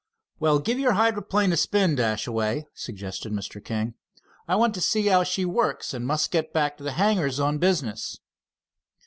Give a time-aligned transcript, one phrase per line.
[0.39, 3.63] "Well, give your hydroplane a spin, Dashaway," suggested Mr.
[3.63, 3.93] King.
[4.47, 7.59] "I want to see how she works, and must get back to the hangars on
[7.59, 8.17] business."